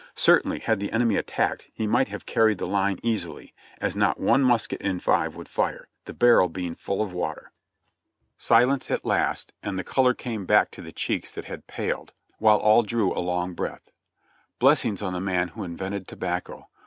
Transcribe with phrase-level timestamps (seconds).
[0.15, 4.41] Certainly, had the enemy attacked, he might have carried the line easily, as not one
[4.41, 7.51] musket in five would fire— the barrel being full of water.
[7.51, 10.91] I06 JOHNNY REB AND BILI^Y YANK Silence at last, and the color came back to
[10.91, 13.91] cheeks that had paled, while all drew a long breath.
[14.57, 16.67] Blessings on the man who invented tobacco